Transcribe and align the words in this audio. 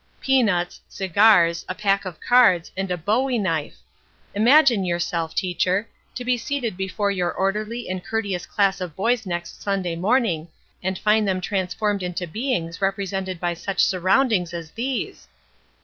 Peanuts, 0.19 0.81
cigars, 0.89 1.63
a 1.69 1.75
pack 1.75 2.05
of 2.05 2.19
cards, 2.19 2.71
and 2.75 2.89
a 2.89 2.97
bowie 2.97 3.37
knife! 3.37 3.75
Imagine 4.33 4.83
yourself, 4.83 5.35
teacher, 5.35 5.87
to 6.15 6.25
be 6.25 6.37
seated 6.39 6.75
before 6.75 7.11
your 7.11 7.31
orderly 7.31 7.87
and 7.87 8.03
courteous 8.03 8.47
class 8.47 8.81
of 8.81 8.95
boys 8.95 9.27
next 9.27 9.61
Sunday 9.61 9.95
morning 9.95 10.47
and 10.81 10.97
find 10.97 11.27
them 11.27 11.39
transformed 11.39 12.01
into 12.01 12.25
beings 12.25 12.81
represented 12.81 13.39
by 13.39 13.53
such 13.53 13.79
surroundings 13.85 14.55
as 14.55 14.71
these! 14.71 15.27